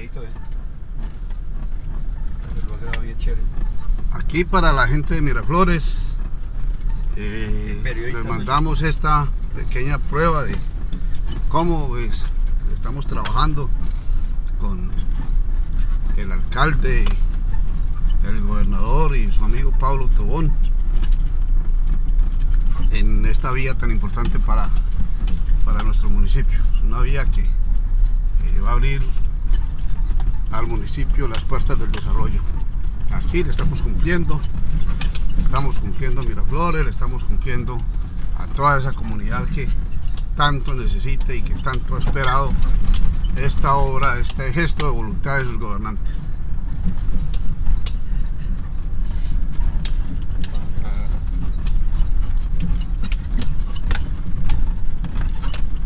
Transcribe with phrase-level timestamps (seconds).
[0.00, 0.28] videito, eh.
[2.54, 3.42] Se lo ha quedado bien chévere.
[4.12, 6.14] Aquí para la gente de Miraflores
[7.16, 10.56] eh, les mandamos esta pequeña prueba de
[11.48, 12.24] cómo pues,
[12.72, 13.68] estamos trabajando
[14.58, 14.90] con
[16.16, 17.04] el alcalde,
[18.24, 20.52] el gobernador y su amigo Pablo Tobón
[22.90, 24.68] en esta vía tan importante para,
[25.64, 26.58] para nuestro municipio.
[26.76, 27.44] Es una vía que,
[28.42, 29.02] que va a abrir
[30.50, 32.40] al municipio las puertas del desarrollo.
[33.10, 34.40] Aquí le estamos cumpliendo,
[35.42, 37.80] estamos cumpliendo a Miraflores, le estamos cumpliendo
[38.38, 39.68] a toda esa comunidad que
[40.36, 42.52] tanto necesita y que tanto ha esperado
[43.36, 46.29] esta obra, este gesto de voluntad de sus gobernantes.